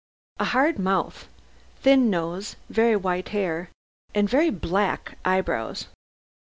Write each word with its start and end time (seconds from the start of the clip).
A 0.39 0.45
hard 0.45 0.79
mouth, 0.79 1.27
thin 1.83 2.09
nose, 2.09 2.55
very 2.71 2.95
white 2.95 3.29
hair 3.29 3.69
and 4.15 4.27
very 4.27 4.49
black 4.49 5.15
eyebrows. 5.23 5.89